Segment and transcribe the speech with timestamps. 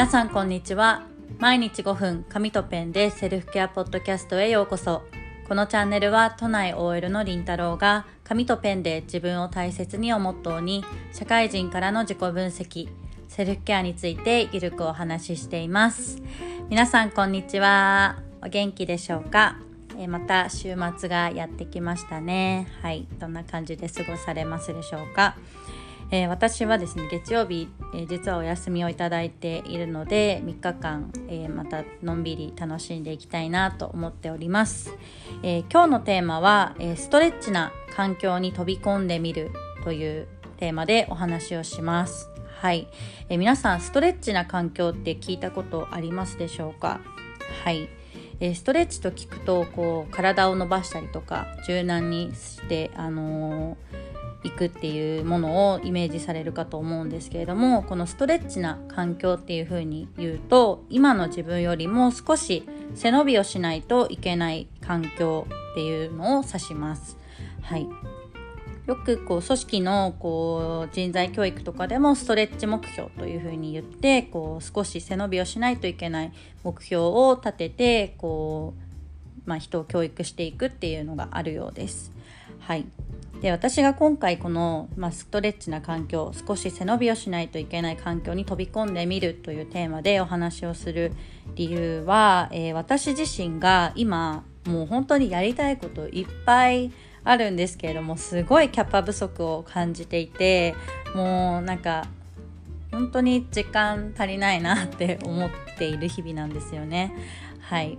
[0.00, 1.02] 皆さんこんにちは。
[1.40, 5.02] 毎日5分紙とペンでセルフケアポッドキャストへようこそ。
[5.46, 12.88] このチャンネルは都内 OL のりんたろうが紙とペンで自分を大切にをモットーに社会人からの自己分析
[13.28, 16.22] セルフケアについてゆるくお話ししています。
[16.70, 18.22] 皆さんこんにちは。
[18.42, 19.58] お元気でしょうか？
[19.98, 22.68] えまた週末がやってきましたね。
[22.80, 23.06] はい。
[23.18, 25.36] どんな感じで過ごされますでしょうか？
[26.12, 34.92] えー、私はですね月曜日、えー、実はお休みをいただいているので3日間、えー、またのんびり楽しんでいきたいなと思っております、
[35.42, 39.52] え今日のテーマは、えストレッチな環境に飛び込んでみる
[39.84, 42.28] というテーマでお話をします。
[42.60, 42.88] はい、
[43.28, 47.00] え皆さんストレッチな環境って聞いたことありますでしょうか？
[47.64, 47.88] はい。
[48.54, 54.09] ストレッチと聞くとこう体を伸ばしたりとか柔軟にしてあのー
[54.42, 67.16] いくっていうものをイメージされるかと思うんですけれどもこのストレッチな環境っていうふうに言うと今の自分よりも少し背伸びをしないといけない環境っていうのを指します。
[67.62, 67.86] はい、
[68.86, 76.32] よくこう組織のこう人材教育とかでもストレッチ目標というふうに言ってこう少し背伸びをしないといけない
[76.64, 78.74] 目標を立ててこ
[79.46, 82.10] う、まあ、人を教育していくっていうのがあるようです。
[82.58, 82.86] はい、
[83.40, 91.12] で私が今回この、まあ、ストレッチな環境少し背伸びをしないといけない環境に飛び込んでみるというテーマでお話をする
[91.54, 96.92] 理由は、えー、私自身が今もう本当にやりたいこといっぱい
[97.24, 100.74] あるんですけれどもすごいキャパ不足を感じていて
[101.14, 102.06] もうなんか
[102.90, 107.14] 本当に時間足りないなって思っている日々なんですよね。
[107.60, 107.98] はい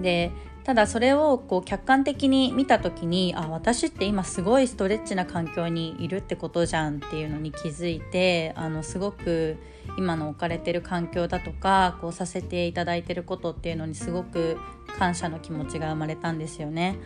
[0.00, 0.32] で
[0.64, 9.56] ただそれをこう客観的に見た時にあ私って今すごいストレッチな環境にいるってことじゃんっていうのに気づいてあのすごく
[9.98, 14.56] 今の置かれてる環境だとかこうさせていただいてることっていうのにすごく
[14.98, 16.96] 感謝の気持ちが生まれたんですよね。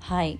[0.00, 0.38] はい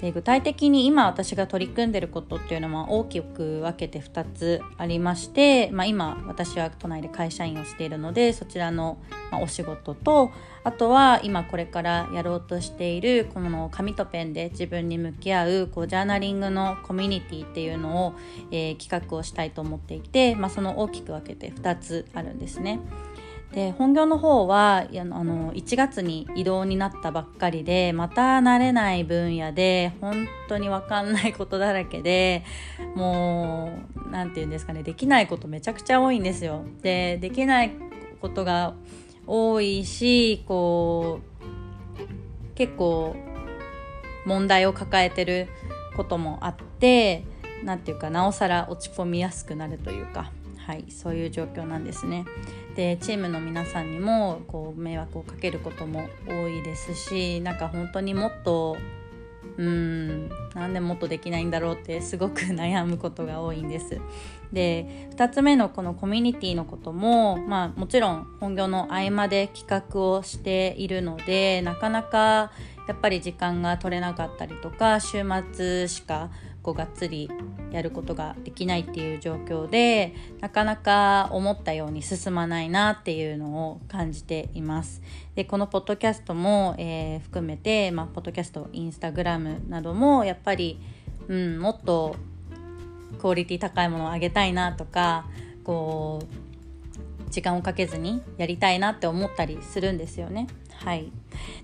[0.00, 8.98] で具体的に今私が取り組んでることっていうのは大きく分けて2つありまして、まあ、今私は都内で会社員をしているのでそちらの
[9.32, 10.30] お仕事と
[10.62, 18.14] あとは今これからやろうとしているこの紙とペンで自分に向き合うこうジャーナリングのコミュニティっていうのを、
[18.50, 22.80] えー、企画をしたいと思っていて、まあ、その大きく分けて2つあるんですね。
[23.52, 32.44] で本業の方はあの1月に異動になったばっかりでまた慣れない分野で本当に分かんないことだらけで
[32.94, 36.64] もう何て言うんですかねできないことめちゃくちゃ多いんですよ。
[36.82, 37.72] でできない
[38.20, 38.74] ことが
[39.26, 43.16] 多いしこう結構
[44.26, 45.48] 問題を抱えてる
[45.96, 47.24] こともあって
[47.64, 50.32] 何て言うかなおさら落ち込みやすくなるというか
[50.68, 52.26] はい、そういう状況なんですね。
[52.76, 58.76] でチームの皆さんにもこう迷惑をかけることも多いですしなんか本当にもっと
[59.56, 63.98] うんなんでもっとできないんだろうってすごく悩むことが多いんです。
[64.52, 72.52] で2つ目のこのコミュニティのことも、まあ、もちろん本業の合間で企画をしているのでなかなか
[72.86, 76.30] やっぱり時間が取れなかったりとか週末しか
[76.68, 77.30] こうがっつり
[77.70, 85.00] やることができないっていう状況でなかなか思ったように進まないなっていうのを感じています。
[85.34, 90.78] でこのポッドキャストも、えー、含めて、まあ、ポッドキャストインスタグラムなどもやっぱり、
[91.28, 92.16] うん、もっと
[93.18, 95.24] クオリティ高いものをあげたいなとか
[95.64, 96.47] こう
[97.28, 100.46] 時間をかけずにやりたいなって思ったりするんですよね。
[100.84, 101.10] はい、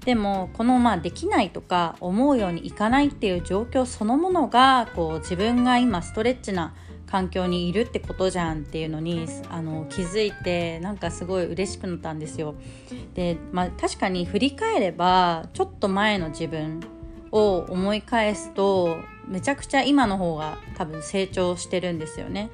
[0.04, 6.74] でもこのまあできないとか思うようにいかないっていう状況そのものがこう自分が今ストレッチな
[7.06, 12.56] 環境にいるってことじゃんっていうのにあの気づいてなんかすごい嬉しくなったんですよ。
[13.14, 16.80] で、まあ、確かに振り返ればちょっと前の自分
[17.30, 18.96] を思い返すと
[19.28, 22.50] めちゃくちゃ今の方が多分成長してるんですよね。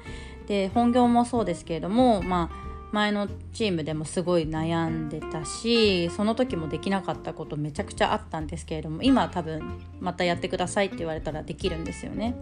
[0.47, 12.35] で本業もそうですけれどもまあ前のチームでもすごい悩んでたしその時もできなかったことめちゃくちゃあったんですけれども今多分またやってくださいって言われたらできるんですよね。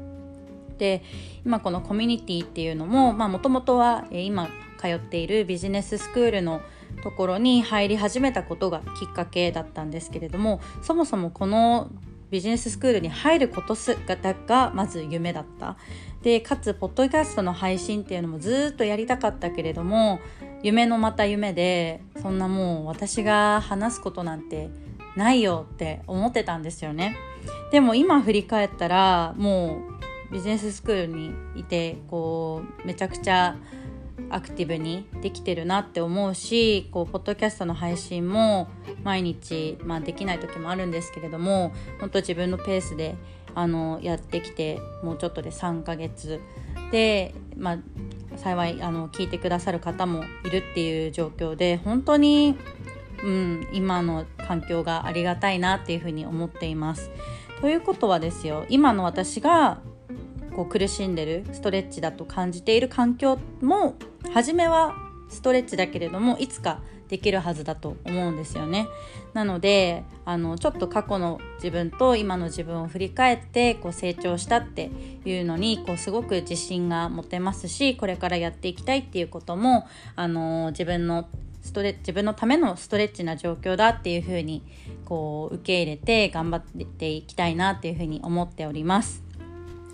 [0.78, 1.04] で
[1.46, 4.48] 今このコミュニティっていうのももともとは今
[4.80, 6.62] 通っているビジネススクールの
[7.04, 11.90] ところに入り始めたことがきっかけだったんですけれどもそもそもこの
[12.32, 14.18] ビジネススクールに入ることすが
[14.48, 15.78] がまず夢だった。
[16.22, 20.20] でかつポッドキャストの配信っていうのもずっとやりたかったけれども
[20.62, 24.70] 夢のまた夢でそんなもう私が話すことなんて
[25.16, 27.16] ないよって思ってたんですよね。
[27.72, 29.78] でも今振り返ったらも
[30.30, 33.56] うビジネススクールにいてこうめちゃくちゃ
[34.30, 38.68] アクティブにできてるなって思うしこうポッドキャストの配信も
[39.04, 43.16] 毎日、まあ、できない時もあるんですけれども本当自分のペースで
[43.56, 46.40] あのやってきてもうちょっとで3ヶ月
[46.92, 47.78] で、まあ、
[48.38, 52.56] 幸いあの聞いてくださる方もいるっていう状況で本当に、
[53.24, 57.12] うん、今の環境がありがたいなっていうふうに思っています。
[57.62, 59.82] ということはですよ今の私が
[60.60, 63.96] こう苦しんでるストレッチだと感じている環境も
[64.34, 64.94] 初めは
[65.30, 68.86] ストレッチだけれどもいつかできるはずだと思うんですよね。
[69.34, 74.92] なのであのちょっと過去の自分と今の自分を振り返ってこう成長したって
[75.24, 81.30] いうのにこうすごく自信が持てますしこれからやっていきたいっていうこともあの自分の
[81.62, 84.62] ストレ自分のためのストレッチな状況だっていうふうに
[85.06, 89.29] こう受け入れて頑張っていきたいなっていうふうに思っております。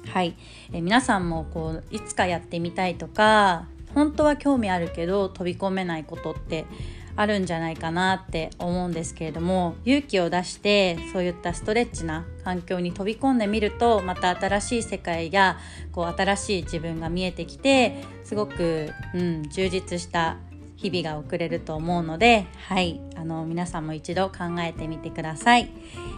[0.07, 0.35] はい、
[0.73, 6.65] え皆さんもこういつかやってみたいとか本当は興味あるけど飛び込めないことって
[7.17, 15.57] あるんじゃないかなって思うんですけれども勇気を出してそういったストレッチな環境に飛び込んでみるとまた新しい世界や
[15.93, 20.37] こう新しい自分が見えてきてすごく、うん、充実した
[20.89, 25.71] 日々が送れると思うので、はい、あの皆さんも一度考えてみてください。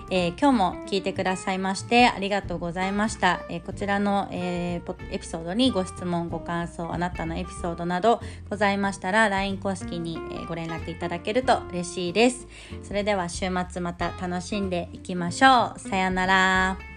[0.10, 3.42] えー、今日も聞いてくださいましてありがとうございました。
[3.50, 12.48] えー、こちらの、えー、エピソードにご質問、ご感想、あなたのエピソードなどございましたら LINE 公式に、えご連絡いただけると嬉しいです。
[12.84, 15.80] それでは週末また楽しんでいきましょう。
[15.80, 16.97] さようなら。